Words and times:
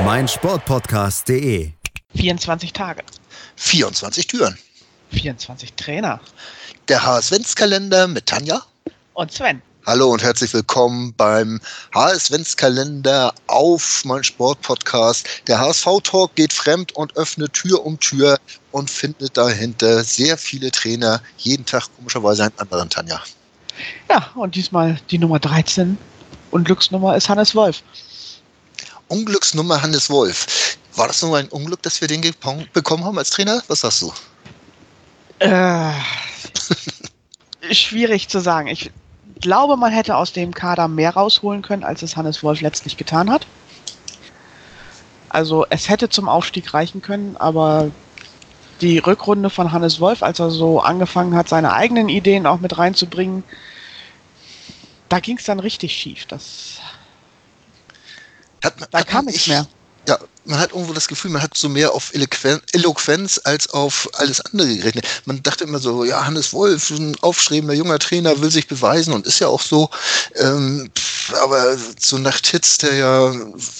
meinsportpodcast.de. 0.00 1.70
24 2.14 2.72
Tage. 2.72 3.04
24 3.56 4.26
Türen. 4.26 4.58
24 5.12 5.74
Trainer. 5.74 6.18
Der 6.88 7.06
HS-Wenz-Kalender 7.06 8.08
mit 8.08 8.26
Tanja. 8.26 8.62
Und 9.14 9.30
Sven. 9.30 9.62
Hallo 9.86 10.10
und 10.10 10.22
herzlich 10.22 10.52
willkommen 10.54 11.14
beim 11.16 11.60
HS-Wenz-Kalender 11.94 13.32
auf 13.46 14.02
mein 14.04 14.24
Sportpodcast. 14.24 15.28
Der 15.46 15.60
HSV-Talk 15.60 16.34
geht 16.34 16.52
fremd 16.52 16.92
und 16.96 17.16
öffnet 17.16 17.52
Tür 17.52 17.84
um 17.86 18.00
Tür 18.00 18.38
und 18.72 18.90
findet 18.90 19.36
dahinter 19.36 20.02
sehr 20.02 20.36
viele 20.36 20.72
Trainer. 20.72 21.22
Jeden 21.38 21.64
Tag 21.64 21.84
komischerweise 21.96 22.44
einen 22.44 22.58
anderen, 22.58 22.88
Tanja. 22.90 23.22
Ja, 24.10 24.30
und 24.34 24.56
diesmal 24.56 24.98
die 25.10 25.18
Nummer 25.18 25.38
13. 25.38 25.96
Und 26.50 26.64
Glücksnummer 26.64 27.16
ist 27.16 27.28
Hannes 27.28 27.54
Wolf. 27.54 27.82
Unglücksnummer 29.12 29.82
Hannes 29.82 30.08
Wolf. 30.08 30.78
War 30.96 31.06
das 31.06 31.20
nur 31.22 31.36
ein 31.36 31.48
Unglück, 31.48 31.82
dass 31.82 32.00
wir 32.00 32.08
den 32.08 32.22
bekommen 32.72 33.04
haben 33.04 33.18
als 33.18 33.30
Trainer? 33.30 33.62
Was 33.68 33.80
sagst 33.80 34.00
du? 34.00 34.12
Äh, 35.38 35.92
schwierig 37.70 38.28
zu 38.28 38.40
sagen. 38.40 38.68
Ich 38.68 38.90
glaube, 39.40 39.76
man 39.76 39.92
hätte 39.92 40.16
aus 40.16 40.32
dem 40.32 40.54
Kader 40.54 40.88
mehr 40.88 41.10
rausholen 41.10 41.60
können, 41.60 41.84
als 41.84 42.00
es 42.00 42.16
Hannes 42.16 42.42
Wolf 42.42 42.62
letztlich 42.62 42.96
getan 42.96 43.30
hat. 43.30 43.46
Also 45.28 45.66
es 45.68 45.90
hätte 45.90 46.08
zum 46.08 46.28
Aufstieg 46.28 46.72
reichen 46.72 47.02
können, 47.02 47.36
aber 47.38 47.90
die 48.80 48.98
Rückrunde 48.98 49.50
von 49.50 49.72
Hannes 49.72 50.00
Wolf, 50.00 50.22
als 50.22 50.38
er 50.38 50.50
so 50.50 50.80
angefangen 50.80 51.34
hat, 51.34 51.48
seine 51.48 51.74
eigenen 51.74 52.08
Ideen 52.08 52.46
auch 52.46 52.60
mit 52.60 52.78
reinzubringen, 52.78 53.44
da 55.08 55.20
ging 55.20 55.36
es 55.36 55.44
dann 55.44 55.60
richtig 55.60 55.94
schief. 55.94 56.26
Das, 56.26 56.78
hat, 58.62 58.74
da 58.90 58.98
hat 58.98 59.06
kam 59.06 59.24
nichts 59.26 59.46
mehr. 59.46 59.66
Ja, 60.08 60.18
man 60.44 60.58
hat 60.58 60.72
irgendwo 60.72 60.92
das 60.92 61.08
Gefühl, 61.08 61.30
man 61.30 61.42
hat 61.42 61.56
so 61.56 61.68
mehr 61.68 61.92
auf 61.92 62.12
Eloquenz 62.14 63.40
als 63.44 63.70
auf 63.70 64.08
alles 64.14 64.40
andere 64.40 64.76
gerechnet. 64.76 65.06
Man 65.24 65.42
dachte 65.42 65.64
immer 65.64 65.78
so, 65.78 66.04
ja, 66.04 66.24
Hannes 66.26 66.52
Wolf, 66.52 66.90
ein 66.90 67.16
aufstrebender 67.20 67.74
junger 67.74 67.98
Trainer, 67.98 68.40
will 68.40 68.50
sich 68.50 68.66
beweisen 68.66 69.12
und 69.12 69.26
ist 69.26 69.38
ja 69.38 69.48
auch 69.48 69.62
so. 69.62 69.90
Ähm, 70.36 70.90
aber 71.42 71.76
so 71.98 72.18
nach 72.18 72.40
Titz, 72.40 72.78
der 72.78 72.94
ja 72.94 73.34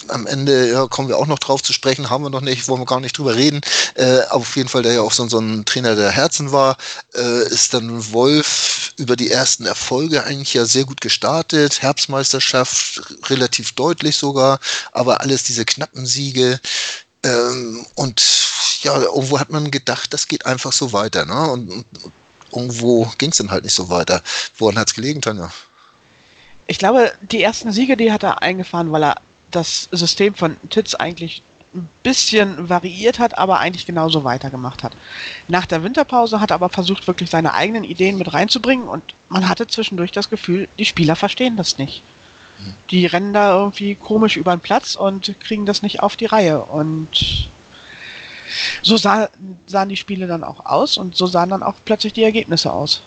am 0.09 0.27
Ende, 0.27 0.71
ja, 0.71 0.87
kommen 0.87 1.09
wir 1.09 1.19
auch 1.19 1.27
noch 1.27 1.39
drauf 1.39 1.63
zu 1.63 1.73
sprechen, 1.73 2.11
haben 2.11 2.25
wir 2.25 2.31
noch 2.31 2.41
nicht, 2.41 2.69
wollen 2.69 2.81
wir 2.81 2.87
gar 2.87 3.01
nicht 3.01 3.19
drüber 3.19 3.35
reden. 3.35 3.61
Äh, 3.95 4.23
auf 4.31 4.57
jeden 4.57 4.69
Fall, 4.69 4.83
der 4.83 4.95
ja 4.95 5.01
auch 5.01 5.13
so, 5.13 5.29
so 5.29 5.39
ein 5.39 5.65
Trainer 5.65 5.97
der 5.97 6.11
Herzen 6.11 6.53
war, 6.53 6.77
äh, 7.15 7.49
ist 7.49 7.75
dann 7.75 8.13
Wolf 8.13 8.93
über 8.97 9.17
die 9.17 9.31
ersten 9.31 9.67
Erfolge 9.67 10.25
eigentlich 10.25 10.55
ja 10.55 10.65
sehr 10.65 10.85
gut 10.85 11.01
gestartet. 11.01 11.83
Herbstmeisterschaft 11.83 13.03
relativ 13.29 13.73
deutlich 13.73 14.17
sogar, 14.17 14.61
aber 14.93 15.21
alles 15.21 15.43
diese 15.43 15.65
knappen 15.65 16.07
Siege. 16.07 16.52
Ähm, 17.25 17.87
und 17.95 18.23
ja, 18.83 19.01
irgendwo 19.01 19.39
hat 19.39 19.51
man 19.51 19.71
gedacht, 19.71 20.13
das 20.13 20.29
geht 20.29 20.47
einfach 20.47 20.73
so 20.73 20.93
weiter. 20.93 21.25
Ne? 21.25 21.51
Und, 21.51 21.71
und 21.71 21.87
irgendwo 22.53 23.13
ging 23.19 23.31
es 23.31 23.39
dann 23.39 23.51
halt 23.51 23.65
nicht 23.65 23.75
so 23.75 23.89
weiter. 23.89 24.23
Woran 24.59 24.79
hat 24.79 24.89
es 24.89 24.95
gelegen, 24.95 25.21
Tanja? 25.21 25.51
Ich 26.67 26.79
glaube, 26.79 27.13
die 27.21 27.43
ersten 27.43 27.73
Siege, 27.73 27.97
die 27.97 28.13
hat 28.13 28.23
er 28.23 28.43
eingefahren, 28.43 28.93
weil 28.93 29.05
er 29.05 29.17
das 29.51 29.89
System 29.93 30.35
von 30.35 30.57
Titz 30.71 30.95
eigentlich 30.95 31.43
ein 31.75 31.89
bisschen 32.03 32.69
variiert 32.69 33.19
hat, 33.19 33.39
aber 33.39 33.59
eigentlich 33.59 33.87
genauso 33.87 34.25
weitergemacht 34.25 34.83
hat. 34.83 34.93
Nach 35.49 35.67
der 35.67 35.83
Winterpause 35.83 36.41
hat 36.41 36.51
er 36.51 36.57
aber 36.57 36.69
versucht, 36.69 37.07
wirklich 37.07 37.31
seine 37.31 37.55
eigenen 37.55 37.85
Ideen 37.85 38.19
mit 38.19 38.33
reinzubringen 38.33 38.89
und 38.89 39.03
man 39.29 39.49
hatte 39.49 39.67
zwischendurch 39.67 40.13
das 40.13 40.29
Gefühl, 40.29 40.69
die 40.79 40.85
Spieler 40.85 41.17
verstehen 41.17 41.57
das 41.57 41.79
nicht. 41.79 42.03
Die 42.91 43.07
rennen 43.07 43.33
da 43.33 43.59
irgendwie 43.59 43.95
komisch 43.95 44.37
über 44.37 44.55
den 44.55 44.61
Platz 44.61 44.95
und 44.97 45.35
kriegen 45.41 45.67
das 45.67 45.83
nicht 45.83 46.01
auf 46.01 46.17
die 46.17 46.27
Reihe. 46.27 46.61
Und 46.61 47.49
so 48.83 48.97
sah, 48.97 49.29
sahen 49.67 49.89
die 49.89 49.97
Spiele 49.97 50.27
dann 50.27 50.45
auch 50.45 50.67
aus 50.67 50.97
und 50.97 51.17
so 51.17 51.27
sahen 51.27 51.51
dann 51.51 51.63
auch 51.63 51.75
plötzlich 51.85 52.13
die 52.13 52.25
Ergebnisse 52.25 52.73
aus. 52.73 53.03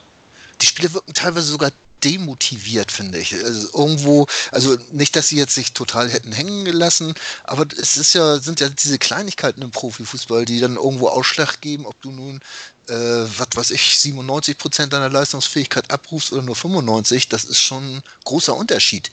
Die 0.61 0.65
Spiele 0.65 0.93
wirken 0.93 1.13
teilweise 1.13 1.47
sogar 1.47 1.71
demotiviert, 2.05 2.91
finde 2.91 3.17
ich. 3.17 3.33
Also 3.33 3.69
irgendwo, 3.73 4.27
also 4.51 4.77
nicht, 4.91 5.15
dass 5.15 5.29
sie 5.29 5.37
jetzt 5.37 5.55
sich 5.55 5.73
total 5.73 6.09
hätten 6.09 6.31
hängen 6.31 6.63
gelassen, 6.63 7.15
aber 7.43 7.65
es 7.75 7.97
ist 7.97 8.13
ja, 8.13 8.39
sind 8.39 8.59
ja 8.59 8.69
diese 8.69 8.99
Kleinigkeiten 8.99 9.63
im 9.63 9.71
Profifußball, 9.71 10.45
die 10.45 10.59
dann 10.59 10.75
irgendwo 10.75 11.09
Ausschlag 11.09 11.59
geben, 11.61 11.87
ob 11.87 11.99
du 12.01 12.11
nun, 12.11 12.39
äh, 12.87 12.93
was 12.93 13.47
weiß 13.55 13.71
ich, 13.71 13.97
97 13.97 14.57
Prozent 14.57 14.93
deiner 14.93 15.09
Leistungsfähigkeit 15.09 15.91
abrufst 15.91 16.31
oder 16.31 16.43
nur 16.43 16.55
95, 16.55 17.27
das 17.27 17.43
ist 17.43 17.59
schon 17.59 17.97
ein 17.97 18.03
großer 18.23 18.55
Unterschied. 18.55 19.09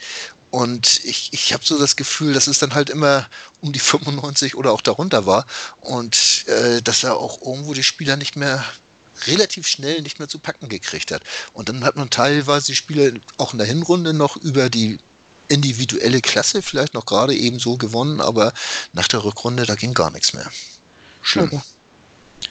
Und 0.51 1.01
ich, 1.05 1.31
ich 1.33 1.55
habe 1.55 1.65
so 1.65 1.79
das 1.79 1.97
Gefühl, 1.97 2.35
dass 2.35 2.47
es 2.47 2.59
dann 2.59 2.75
halt 2.75 2.91
immer 2.91 3.27
um 3.63 3.73
die 3.73 3.79
95 3.79 4.55
oder 4.55 4.73
auch 4.73 4.83
darunter 4.83 5.25
war. 5.25 5.47
Und 5.81 6.47
äh, 6.47 6.83
dass 6.83 7.05
er 7.05 7.17
auch 7.17 7.41
irgendwo 7.41 7.73
die 7.73 7.83
Spieler 7.83 8.19
nicht 8.19 8.37
mehr 8.37 8.63
relativ 9.27 9.67
schnell 9.67 10.03
nicht 10.03 10.19
mehr 10.19 10.29
zu 10.29 10.39
packen 10.39 10.69
gekriegt 10.69 11.11
hat. 11.11 11.23
Und 11.53 11.69
dann 11.69 11.85
hat 11.85 11.97
man 11.97 12.11
teilweise 12.11 12.67
die 12.67 12.75
Spiele 12.75 13.21
auch 13.39 13.53
in 13.53 13.59
der 13.59 13.67
Hinrunde 13.67 14.13
noch 14.13 14.37
über 14.37 14.71
die 14.71 14.99
individuelle 15.49 16.21
Klasse 16.21 16.63
vielleicht 16.63 16.95
noch 16.95 17.05
gerade 17.05 17.35
eben 17.35 17.59
so 17.59 17.77
gewonnen, 17.77 18.21
aber 18.21 18.53
nach 18.93 19.09
der 19.09 19.25
Rückrunde, 19.25 19.67
da 19.67 19.75
ging 19.75 19.93
gar 19.93 20.11
nichts 20.11 20.33
mehr. 20.33 20.51
Schlimm. 21.23 21.47
Okay. 21.53 21.61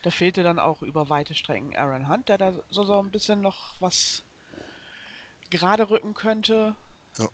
Da 0.04 0.12
fehlte 0.12 0.44
dann 0.44 0.60
auch 0.60 0.82
über 0.82 1.10
weite 1.10 1.36
Strecken 1.36 1.76
Aaron 1.76 2.08
Hunt, 2.08 2.30
der 2.30 2.38
da 2.38 2.64
so, 2.70 2.84
so 2.84 3.00
ein 3.02 3.12
bisschen 3.12 3.42
noch 3.42 3.76
was 3.80 4.24
gerade 5.50 5.90
rücken 5.90 6.14
könnte. 6.14 6.76
Ja. 7.18 7.30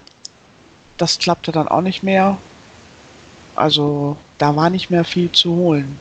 Das 0.98 1.20
klappte 1.20 1.52
dann 1.52 1.68
auch 1.68 1.82
nicht 1.82 2.04
mehr. 2.04 2.38
Also 3.56 4.18
da 4.38 4.56
war 4.56 4.70
nicht 4.70 4.90
mehr 4.90 5.04
viel 5.04 5.32
zu 5.32 5.52
holen. 5.52 6.00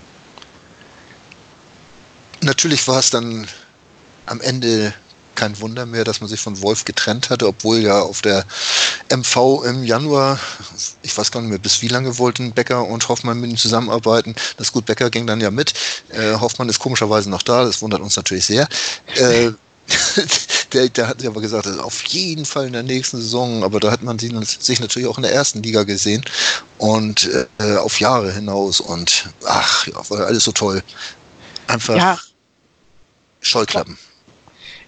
Natürlich 2.47 2.87
war 2.87 3.01
es 3.01 3.11
dann 3.11 3.49
am 4.27 4.41
Ende 4.41 4.95
kein 5.35 5.59
Wunder 5.61 5.85
mehr, 5.85 6.05
dass 6.05 6.21
man 6.21 6.31
sich 6.31 6.41
von 6.41 6.63
Wolf 6.63 6.85
getrennt 6.85 7.29
hatte, 7.29 7.49
obwohl 7.49 7.79
ja 7.79 8.01
auf 8.01 8.23
der 8.23 8.45
MV 9.09 9.65
im 9.65 9.83
Januar, 9.83 10.39
ich 11.03 11.19
weiß 11.19 11.33
gar 11.33 11.41
nicht 11.41 11.51
mehr, 11.51 11.59
bis 11.59 11.83
wie 11.83 11.89
lange 11.89 12.19
wollten 12.19 12.53
Becker 12.53 12.87
und 12.87 13.09
Hoffmann 13.09 13.41
mit 13.41 13.51
ihm 13.51 13.57
zusammenarbeiten. 13.57 14.37
Das 14.59 14.71
gut, 14.71 14.87
Becker 14.87 15.11
ging 15.11 15.27
dann 15.27 15.41
ja 15.41 15.51
mit. 15.51 15.75
Äh, 16.11 16.35
Hoffmann 16.39 16.69
ist 16.69 16.79
komischerweise 16.79 17.29
noch 17.29 17.43
da, 17.43 17.65
das 17.65 17.83
wundert 17.83 18.01
uns 18.01 18.15
natürlich 18.15 18.47
sehr. 18.47 18.69
Äh, 19.17 19.51
der, 20.73 20.89
der 20.89 21.09
hat 21.09 21.27
aber 21.27 21.41
gesagt, 21.41 21.67
auf 21.67 22.05
jeden 22.07 22.45
Fall 22.45 22.69
in 22.69 22.75
der 22.75 22.85
nächsten 22.85 23.17
Saison, 23.17 23.65
aber 23.65 23.81
da 23.81 23.91
hat 23.91 24.05
man 24.05 24.21
sich 24.21 24.81
natürlich 24.81 25.09
auch 25.09 25.19
in 25.19 25.23
der 25.23 25.35
ersten 25.35 25.65
Liga 25.65 25.83
gesehen 25.83 26.25
und 26.79 27.29
äh, 27.59 27.77
auf 27.77 27.99
Jahre 27.99 28.33
hinaus 28.33 28.81
und 28.81 29.31
ach 29.45 29.87
ja, 29.89 29.95
war 30.11 30.27
alles 30.27 30.45
so 30.45 30.53
toll. 30.53 30.81
Einfach 31.67 31.97
Ja, 31.97 32.19
Scheuklappen. 33.47 33.99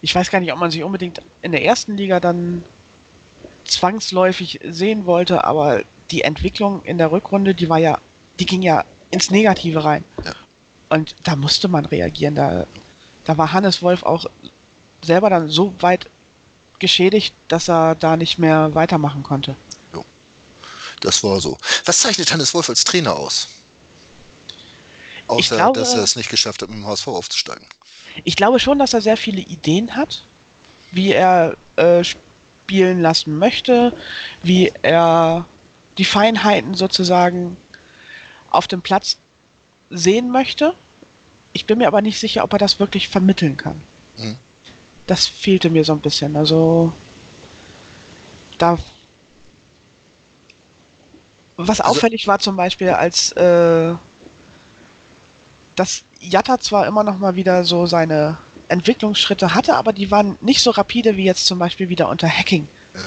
ich 0.01 0.13
weiß 0.13 0.29
gar 0.31 0.39
nicht, 0.39 0.51
ob 0.53 0.59
man 0.59 0.71
sich 0.71 0.83
unbedingt 0.83 1.21
in 1.41 1.51
der 1.51 1.63
ersten 1.63 1.97
Liga 1.97 2.19
dann 2.19 2.63
zwangsläufig 3.65 4.59
sehen 4.63 5.05
wollte, 5.05 5.43
aber 5.43 5.83
die 6.11 6.23
Entwicklung 6.23 6.83
in 6.85 6.97
der 6.97 7.11
Rückrunde, 7.11 7.53
die 7.53 7.69
war 7.69 7.77
ja, 7.77 7.99
die 8.39 8.45
ging 8.45 8.61
ja 8.61 8.83
ins 9.11 9.29
Negative 9.29 9.83
rein. 9.83 10.03
Ja. 10.23 10.33
Und 10.89 11.15
da 11.23 11.35
musste 11.35 11.67
man 11.67 11.85
reagieren. 11.85 12.35
Da, 12.35 12.65
da 13.25 13.37
war 13.37 13.51
Hannes 13.53 13.81
Wolf 13.81 14.03
auch 14.03 14.25
selber 15.03 15.29
dann 15.29 15.49
so 15.49 15.73
weit 15.81 16.09
geschädigt, 16.79 17.33
dass 17.47 17.69
er 17.69 17.95
da 17.95 18.17
nicht 18.17 18.39
mehr 18.39 18.73
weitermachen 18.73 19.23
konnte. 19.23 19.55
Das 21.01 21.23
war 21.23 21.39
so. 21.39 21.57
Was 21.85 21.99
zeichnet 21.99 22.31
Hannes 22.31 22.53
Wolf 22.53 22.69
als 22.69 22.83
Trainer 22.83 23.15
aus? 23.15 23.47
Außer, 25.27 25.55
glaube- 25.55 25.79
dass 25.79 25.93
er 25.93 26.03
es 26.03 26.15
nicht 26.15 26.29
geschafft 26.29 26.61
hat, 26.61 26.69
mit 26.69 26.79
dem 26.79 26.85
HSV 26.85 27.07
aufzusteigen. 27.07 27.67
Ich 28.23 28.35
glaube 28.35 28.59
schon, 28.59 28.79
dass 28.79 28.93
er 28.93 29.01
sehr 29.01 29.17
viele 29.17 29.41
Ideen 29.41 29.95
hat, 29.95 30.23
wie 30.91 31.11
er 31.13 31.55
äh, 31.75 32.03
spielen 32.03 33.01
lassen 33.01 33.37
möchte, 33.37 33.93
wie 34.43 34.71
er 34.81 35.45
die 35.97 36.05
Feinheiten 36.05 36.73
sozusagen 36.75 37.57
auf 38.51 38.67
dem 38.67 38.81
Platz 38.81 39.17
sehen 39.89 40.31
möchte. 40.31 40.73
Ich 41.53 41.65
bin 41.65 41.77
mir 41.79 41.87
aber 41.87 42.01
nicht 42.01 42.19
sicher, 42.19 42.43
ob 42.43 42.53
er 42.53 42.59
das 42.59 42.79
wirklich 42.79 43.09
vermitteln 43.09 43.57
kann. 43.57 43.81
Mhm. 44.17 44.37
Das 45.07 45.27
fehlte 45.27 45.69
mir 45.69 45.83
so 45.83 45.93
ein 45.93 45.99
bisschen. 45.99 46.35
Also 46.35 46.93
da 48.57 48.77
was 51.57 51.81
Also- 51.81 51.91
auffällig 51.91 52.27
war 52.27 52.39
zum 52.39 52.55
Beispiel, 52.55 52.89
als 52.89 53.31
äh, 53.33 53.93
dass 55.79 56.03
Jatta 56.19 56.59
zwar 56.59 56.85
immer 56.87 57.05
noch 57.05 57.19
mal 57.19 57.37
wieder 57.37 57.63
so 57.63 57.85
seine 57.85 58.37
Entwicklungsschritte 58.67 59.55
hatte, 59.55 59.75
aber 59.75 59.93
die 59.93 60.11
waren 60.11 60.37
nicht 60.41 60.61
so 60.61 60.71
rapide 60.71 61.15
wie 61.15 61.23
jetzt 61.23 61.45
zum 61.45 61.57
Beispiel 61.57 61.87
wieder 61.87 62.09
unter 62.09 62.27
Hacking, 62.27 62.67
Ja. 62.93 62.99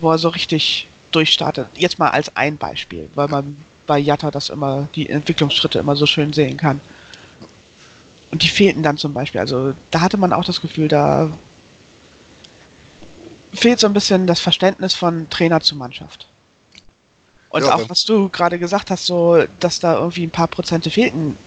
wo 0.00 0.10
er 0.10 0.18
so 0.18 0.28
richtig 0.30 0.88
durchstartet. 1.12 1.68
Jetzt 1.76 2.00
mal 2.00 2.10
als 2.10 2.34
ein 2.34 2.56
Beispiel, 2.56 3.08
weil 3.14 3.28
man 3.28 3.56
bei 3.86 4.00
Jatta 4.00 4.32
das 4.32 4.50
immer, 4.50 4.88
die 4.96 5.08
Entwicklungsschritte 5.08 5.78
immer 5.78 5.94
so 5.94 6.06
schön 6.06 6.32
sehen 6.32 6.56
kann. 6.56 6.80
Und 8.32 8.42
die 8.42 8.48
fehlten 8.48 8.82
dann 8.82 8.98
zum 8.98 9.14
Beispiel. 9.14 9.40
Also 9.40 9.72
da 9.92 10.00
hatte 10.00 10.16
man 10.16 10.32
auch 10.32 10.44
das 10.44 10.60
Gefühl, 10.60 10.88
da 10.88 11.30
fehlt 13.54 13.78
so 13.78 13.86
ein 13.86 13.92
bisschen 13.92 14.26
das 14.26 14.40
Verständnis 14.40 14.94
von 14.94 15.30
Trainer 15.30 15.60
zu 15.60 15.76
Mannschaft. 15.76 16.26
Und 17.50 17.62
Ja, 17.62 17.76
auch 17.76 17.88
was 17.88 18.04
du 18.04 18.28
gerade 18.28 18.58
gesagt 18.58 18.90
hast, 18.90 19.06
so, 19.06 19.44
dass 19.60 19.78
da 19.78 19.94
irgendwie 19.94 20.24
ein 20.24 20.30
paar 20.30 20.48
Prozente 20.48 20.90
fehlten. 20.90 21.38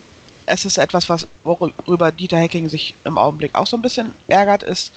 Es 0.49 0.65
ist 0.65 0.77
etwas, 0.77 1.09
was, 1.09 1.27
worüber 1.43 2.11
Dieter 2.11 2.37
Hecking 2.37 2.69
sich 2.69 2.95
im 3.05 3.17
Augenblick 3.17 3.53
auch 3.55 3.67
so 3.67 3.77
ein 3.77 3.81
bisschen 3.81 4.13
ärgert, 4.27 4.63
ist, 4.63 4.91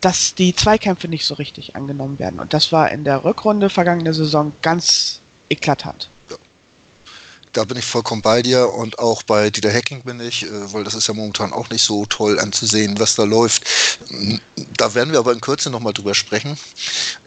dass 0.00 0.34
die 0.34 0.54
Zweikämpfe 0.54 1.08
nicht 1.08 1.24
so 1.24 1.34
richtig 1.34 1.74
angenommen 1.76 2.18
werden. 2.18 2.38
Und 2.38 2.52
das 2.52 2.70
war 2.72 2.90
in 2.90 3.04
der 3.04 3.24
Rückrunde 3.24 3.70
vergangene 3.70 4.12
Saison 4.12 4.52
ganz 4.60 5.20
eklatant. 5.48 6.10
Da 7.54 7.64
bin 7.64 7.78
ich 7.78 7.84
vollkommen 7.84 8.20
bei 8.20 8.42
dir 8.42 8.68
und 8.74 8.98
auch 8.98 9.22
bei 9.22 9.48
Dieter 9.48 9.72
Hacking 9.72 10.02
bin 10.02 10.18
ich, 10.20 10.42
äh, 10.42 10.72
weil 10.72 10.82
das 10.82 10.94
ist 10.94 11.06
ja 11.06 11.14
momentan 11.14 11.52
auch 11.52 11.70
nicht 11.70 11.84
so 11.84 12.04
toll 12.04 12.38
anzusehen, 12.40 12.98
was 12.98 13.14
da 13.14 13.22
läuft. 13.22 13.64
Mm, 14.10 14.36
Da 14.76 14.92
werden 14.94 15.12
wir 15.12 15.20
aber 15.20 15.32
in 15.32 15.40
Kürze 15.40 15.70
nochmal 15.70 15.92
drüber 15.92 16.14
sprechen. 16.14 16.58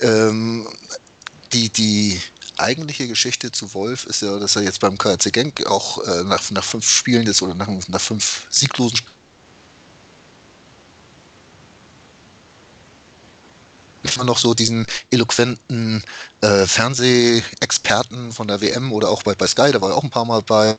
Ähm, 0.01 0.67
die, 1.53 1.69
die 1.69 2.21
eigentliche 2.59 3.07
Geschichte 3.07 3.51
zu 3.51 3.73
Wolf 3.73 4.05
ist 4.05 4.21
ja, 4.21 4.37
dass 4.39 4.55
er 4.55 4.63
jetzt 4.63 4.79
beim 4.79 4.97
KRC 4.97 5.31
Genk 5.31 5.65
auch 5.67 5.99
äh, 6.05 6.23
nach, 6.23 6.49
nach 6.51 6.63
fünf 6.63 6.89
Spielen 6.89 7.25
jetzt 7.25 7.41
oder 7.41 7.53
nach, 7.53 7.67
nach 7.87 8.01
fünf 8.01 8.47
sieglosen 8.49 8.99
immer 14.15 14.25
noch 14.25 14.37
so 14.37 14.53
diesen 14.53 14.85
eloquenten 15.11 16.03
äh, 16.41 16.65
Fernsehexperten 16.65 18.31
von 18.31 18.47
der 18.47 18.61
WM 18.61 18.91
oder 18.93 19.09
auch 19.09 19.23
bei, 19.23 19.35
bei 19.35 19.47
Sky, 19.47 19.71
da 19.71 19.81
war 19.81 19.91
er 19.91 19.97
auch 19.97 20.03
ein 20.03 20.09
paar 20.09 20.25
Mal 20.25 20.41
bei. 20.41 20.77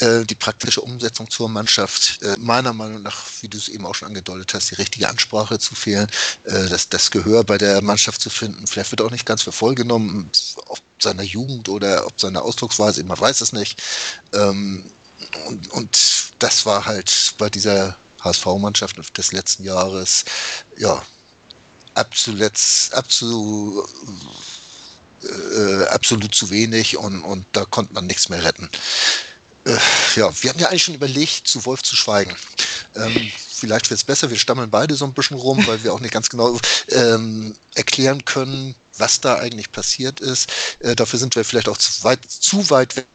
Äh, 0.00 0.24
die 0.24 0.36
praktische 0.36 0.80
Umsetzung 0.80 1.28
zur 1.28 1.48
Mannschaft, 1.48 2.22
äh, 2.22 2.36
meiner 2.38 2.72
Meinung 2.72 3.02
nach, 3.02 3.24
wie 3.40 3.48
du 3.48 3.58
es 3.58 3.68
eben 3.68 3.84
auch 3.84 3.94
schon 3.94 4.08
angedeutet 4.08 4.54
hast, 4.54 4.70
die 4.70 4.76
richtige 4.76 5.08
Ansprache 5.08 5.58
zu 5.58 5.74
fehlen, 5.74 6.08
äh, 6.44 6.68
das, 6.68 6.88
das 6.88 7.10
Gehör 7.10 7.42
bei 7.42 7.58
der 7.58 7.82
Mannschaft 7.82 8.20
zu 8.20 8.30
finden. 8.30 8.66
Vielleicht 8.66 8.92
wird 8.92 9.00
auch 9.00 9.10
nicht 9.10 9.26
ganz 9.26 9.42
für 9.42 9.50
voll 9.50 9.74
genommen, 9.74 10.30
ob 10.68 10.78
seiner 11.00 11.24
Jugend 11.24 11.68
oder 11.68 12.06
ob 12.06 12.20
seiner 12.20 12.42
Ausdrucksweise, 12.42 13.02
man 13.02 13.18
weiß 13.18 13.40
es 13.40 13.52
nicht. 13.52 13.82
Ähm, 14.32 14.84
und, 15.46 15.68
und 15.72 15.98
das 16.38 16.64
war 16.64 16.86
halt 16.86 17.34
bei 17.38 17.50
dieser 17.50 17.96
HSV-Mannschaft 18.20 19.18
des 19.18 19.32
letzten 19.32 19.64
Jahres, 19.64 20.24
ja, 20.76 21.02
absolut, 21.94 22.52
absolut, 22.92 23.88
äh, 25.24 25.84
absolut 25.86 26.32
zu 26.34 26.50
wenig 26.50 26.96
und, 26.96 27.24
und 27.24 27.46
da 27.52 27.64
konnte 27.64 27.94
man 27.94 28.06
nichts 28.06 28.28
mehr 28.28 28.44
retten. 28.44 28.70
Äh, 29.68 29.78
ja, 30.16 30.42
wir 30.42 30.50
haben 30.50 30.58
ja 30.58 30.68
eigentlich 30.68 30.84
schon 30.84 30.94
überlegt, 30.94 31.46
zu 31.46 31.64
Wolf 31.66 31.82
zu 31.82 31.94
schweigen. 31.94 32.34
Ähm, 32.94 33.30
vielleicht 33.36 33.90
wird 33.90 33.98
es 33.98 34.04
besser, 34.04 34.30
wir 34.30 34.38
stammeln 34.38 34.70
beide 34.70 34.94
so 34.94 35.04
ein 35.04 35.12
bisschen 35.12 35.36
rum, 35.36 35.64
weil 35.66 35.84
wir 35.84 35.92
auch 35.92 36.00
nicht 36.00 36.14
ganz 36.14 36.30
genau 36.30 36.58
ähm, 36.88 37.54
erklären 37.74 38.24
können, 38.24 38.74
was 38.96 39.20
da 39.20 39.36
eigentlich 39.36 39.70
passiert 39.70 40.20
ist. 40.20 40.50
Äh, 40.80 40.96
dafür 40.96 41.18
sind 41.18 41.36
wir 41.36 41.44
vielleicht 41.44 41.68
auch 41.68 41.76
zu 41.76 42.02
weit, 42.02 42.20
zu 42.24 42.70
weit 42.70 42.96
weg 42.96 43.06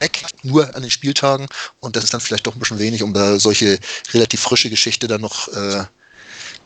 weg, 0.00 0.22
nur 0.42 0.74
an 0.74 0.82
den 0.82 0.90
Spieltagen. 0.90 1.46
Und 1.80 1.96
das 1.96 2.04
ist 2.04 2.14
dann 2.14 2.20
vielleicht 2.20 2.46
doch 2.46 2.54
ein 2.54 2.58
bisschen 2.58 2.78
wenig, 2.78 3.02
um 3.02 3.12
da 3.14 3.38
solche 3.38 3.78
relativ 4.12 4.40
frische 4.40 4.70
Geschichte 4.70 5.06
dann 5.08 5.20
noch 5.20 5.48
äh, 5.48 5.84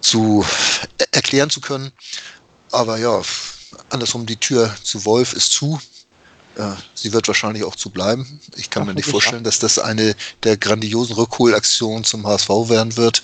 zu 0.00 0.44
er 0.98 1.06
erklären 1.12 1.50
zu 1.50 1.60
können. 1.60 1.92
Aber 2.72 2.98
ja, 2.98 3.22
andersrum, 3.90 4.26
die 4.26 4.36
Tür 4.36 4.74
zu 4.82 5.04
Wolf 5.04 5.32
ist 5.32 5.52
zu. 5.52 5.80
Ja, 6.58 6.76
sie 6.94 7.12
wird 7.12 7.28
wahrscheinlich 7.28 7.64
auch 7.64 7.76
zu 7.76 7.90
bleiben. 7.90 8.40
Ich 8.56 8.70
kann 8.70 8.82
Ach, 8.82 8.86
mir 8.88 8.94
nicht 8.94 9.08
vorstellen, 9.08 9.44
dass 9.44 9.60
das 9.60 9.78
eine 9.78 10.14
der 10.42 10.56
grandiosen 10.56 11.14
Rückholaktionen 11.14 12.04
zum 12.04 12.26
HSV 12.26 12.48
werden 12.68 12.96
wird. 12.96 13.22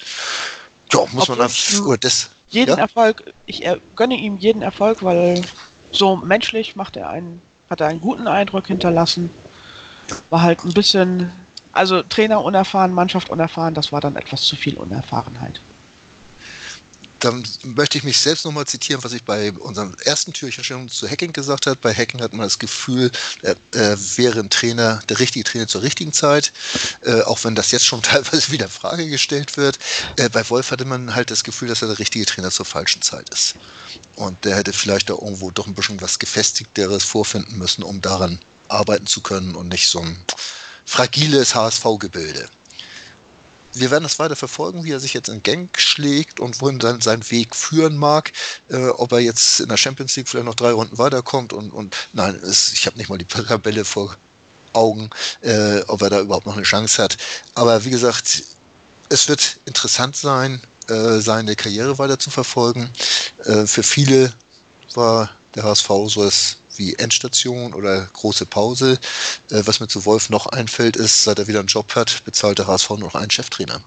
Ja, 0.92 1.00
muss 1.12 1.28
man 1.28 1.40
einfach, 1.40 1.56
ich- 1.56 1.80
oder 1.80 1.98
das, 1.98 2.30
Jeden 2.48 2.70
Ja? 2.70 2.76
Erfolg, 2.76 3.24
ich 3.46 3.64
gönne 3.96 4.14
ihm 4.14 4.38
jeden 4.38 4.62
Erfolg, 4.62 5.02
weil 5.02 5.42
so 5.90 6.16
menschlich 6.16 6.76
macht 6.76 6.96
er 6.96 7.10
einen, 7.10 7.42
hat 7.68 7.80
er 7.80 7.88
einen 7.88 8.00
guten 8.00 8.28
Eindruck 8.28 8.68
hinterlassen. 8.68 9.30
War 10.30 10.42
halt 10.42 10.64
ein 10.64 10.72
bisschen, 10.72 11.32
also 11.72 12.02
Trainer 12.02 12.42
unerfahren, 12.42 12.92
Mannschaft 12.92 13.28
unerfahren, 13.30 13.74
das 13.74 13.90
war 13.90 14.00
dann 14.00 14.16
etwas 14.16 14.42
zu 14.42 14.54
viel 14.56 14.76
Unerfahrenheit. 14.76 15.65
Dann 17.26 17.42
möchte 17.64 17.98
ich 17.98 18.04
mich 18.04 18.18
selbst 18.18 18.44
nochmal 18.44 18.66
zitieren, 18.66 19.02
was 19.02 19.12
ich 19.12 19.22
bei 19.24 19.50
unserem 19.52 19.96
ersten 20.04 20.32
Türchen 20.32 20.88
zu 20.88 21.10
Hacking 21.10 21.32
gesagt 21.32 21.66
habe. 21.66 21.76
Bei 21.76 21.92
Hacking 21.92 22.20
hat 22.20 22.32
man 22.32 22.46
das 22.46 22.58
Gefühl, 22.58 23.10
er, 23.42 23.56
er 23.72 23.98
wäre 24.16 24.38
ein 24.38 24.50
Trainer, 24.50 25.00
der 25.08 25.18
richtige 25.18 25.44
Trainer 25.44 25.66
zur 25.66 25.82
richtigen 25.82 26.12
Zeit, 26.12 26.52
äh, 27.02 27.22
auch 27.22 27.42
wenn 27.42 27.56
das 27.56 27.72
jetzt 27.72 27.84
schon 27.84 28.02
teilweise 28.02 28.52
wieder 28.52 28.68
Frage 28.68 29.08
gestellt 29.08 29.56
wird. 29.56 29.78
Äh, 30.16 30.28
bei 30.28 30.48
Wolf 30.50 30.70
hatte 30.70 30.84
man 30.84 31.14
halt 31.14 31.30
das 31.30 31.42
Gefühl, 31.42 31.68
dass 31.68 31.82
er 31.82 31.88
der 31.88 31.98
richtige 31.98 32.26
Trainer 32.26 32.50
zur 32.50 32.66
falschen 32.66 33.02
Zeit 33.02 33.28
ist. 33.30 33.56
Und 34.14 34.44
der 34.44 34.56
hätte 34.56 34.72
vielleicht 34.72 35.10
da 35.10 35.14
irgendwo 35.14 35.50
doch 35.50 35.66
ein 35.66 35.74
bisschen 35.74 36.00
was 36.00 36.18
Gefestigteres 36.18 37.02
vorfinden 37.02 37.58
müssen, 37.58 37.82
um 37.82 38.00
daran 38.00 38.38
arbeiten 38.68 39.06
zu 39.06 39.20
können 39.20 39.56
und 39.56 39.68
nicht 39.68 39.88
so 39.88 40.00
ein 40.00 40.24
fragiles 40.84 41.54
HSV-Gebilde 41.54 42.48
wir 43.78 43.90
werden 43.90 44.04
das 44.04 44.18
weiter 44.18 44.36
verfolgen, 44.36 44.84
wie 44.84 44.92
er 44.92 45.00
sich 45.00 45.14
jetzt 45.14 45.28
in 45.28 45.42
Genk 45.42 45.78
schlägt 45.78 46.40
und 46.40 46.60
wohin 46.60 46.78
dann 46.78 47.00
sein 47.00 47.28
Weg 47.30 47.54
führen 47.54 47.96
mag. 47.96 48.32
Äh, 48.68 48.88
ob 48.88 49.12
er 49.12 49.20
jetzt 49.20 49.60
in 49.60 49.68
der 49.68 49.76
Champions 49.76 50.16
League 50.16 50.28
vielleicht 50.28 50.46
noch 50.46 50.54
drei 50.54 50.72
Runden 50.72 50.98
weiterkommt 50.98 51.52
und, 51.52 51.70
und 51.70 51.94
nein, 52.12 52.34
es, 52.36 52.72
ich 52.72 52.86
habe 52.86 52.96
nicht 52.96 53.08
mal 53.08 53.18
die 53.18 53.24
Tabelle 53.24 53.84
vor 53.84 54.16
Augen, 54.72 55.10
äh, 55.42 55.80
ob 55.88 56.02
er 56.02 56.10
da 56.10 56.20
überhaupt 56.20 56.46
noch 56.46 56.56
eine 56.56 56.64
Chance 56.64 57.02
hat. 57.02 57.16
Aber 57.54 57.84
wie 57.84 57.90
gesagt, 57.90 58.42
es 59.08 59.28
wird 59.28 59.58
interessant 59.64 60.16
sein, 60.16 60.60
äh, 60.88 61.20
seine 61.20 61.56
Karriere 61.56 61.98
weiter 61.98 62.18
zu 62.18 62.30
verfolgen. 62.30 62.90
Äh, 63.44 63.66
für 63.66 63.82
viele 63.82 64.32
war 64.94 65.30
der 65.54 65.64
HSV 65.64 65.88
so 66.06 66.24
das 66.24 66.58
wie 66.78 66.94
Endstation 66.94 67.74
oder 67.74 68.06
große 68.12 68.46
Pause. 68.46 68.98
Äh, 69.50 69.62
was 69.64 69.80
mir 69.80 69.88
zu 69.88 70.04
Wolf 70.04 70.30
noch 70.30 70.46
einfällt, 70.46 70.96
ist, 70.96 71.24
seit 71.24 71.38
er 71.38 71.46
wieder 71.46 71.60
einen 71.60 71.68
Job 71.68 71.94
hat, 71.94 72.24
bezahlt 72.24 72.58
der 72.58 72.66
HSV 72.66 72.90
nur 72.90 72.98
noch 73.00 73.14
einen 73.14 73.30
Cheftrainer. 73.30 73.80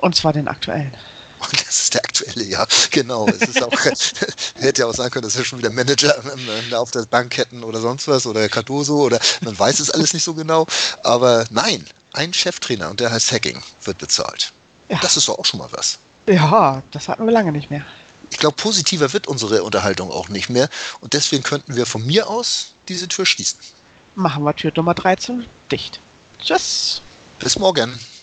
Und 0.00 0.14
zwar 0.14 0.32
den 0.32 0.48
aktuellen. 0.48 0.92
Und 1.40 1.52
das 1.66 1.82
ist 1.82 1.94
der 1.94 2.04
aktuelle, 2.04 2.44
ja, 2.44 2.66
genau. 2.90 3.26
Es 3.28 3.42
ist 3.42 3.62
auch, 3.62 3.72
hätte 4.56 4.82
ja 4.82 4.86
auch 4.86 4.94
sein 4.94 5.10
können, 5.10 5.24
dass 5.24 5.36
wir 5.36 5.44
schon 5.44 5.58
wieder 5.58 5.70
Manager 5.70 6.14
auf 6.72 6.90
der 6.90 7.02
Bank 7.02 7.36
hätten 7.36 7.62
oder 7.62 7.80
sonst 7.80 8.08
was 8.08 8.26
oder 8.26 8.48
Cardoso 8.48 9.02
oder 9.02 9.18
man 9.40 9.58
weiß 9.58 9.80
es 9.80 9.90
alles 9.90 10.14
nicht 10.14 10.24
so 10.24 10.34
genau. 10.34 10.66
Aber 11.04 11.44
nein, 11.50 11.84
ein 12.12 12.32
Cheftrainer 12.32 12.90
und 12.90 13.00
der 13.00 13.10
heißt 13.10 13.32
Hacking 13.32 13.62
wird 13.84 13.98
bezahlt. 13.98 14.52
Ja. 14.88 14.98
Das 15.02 15.16
ist 15.16 15.28
doch 15.28 15.38
auch 15.38 15.44
schon 15.44 15.58
mal 15.58 15.68
was. 15.70 15.98
Ja, 16.26 16.82
das 16.90 17.08
hatten 17.08 17.24
wir 17.24 17.32
lange 17.32 17.52
nicht 17.52 17.70
mehr. 17.70 17.84
Ich 18.30 18.38
glaube, 18.38 18.56
positiver 18.56 19.12
wird 19.12 19.26
unsere 19.26 19.62
Unterhaltung 19.62 20.10
auch 20.10 20.28
nicht 20.28 20.50
mehr. 20.50 20.68
Und 21.00 21.12
deswegen 21.12 21.42
könnten 21.42 21.76
wir 21.76 21.86
von 21.86 22.04
mir 22.06 22.28
aus 22.28 22.74
diese 22.88 23.08
Tür 23.08 23.26
schließen. 23.26 23.58
Machen 24.14 24.44
wir 24.44 24.54
Tür 24.54 24.72
Nummer 24.74 24.94
13 24.94 25.46
dicht. 25.70 26.00
Tschüss. 26.42 27.02
Bis 27.38 27.58
morgen. 27.58 27.98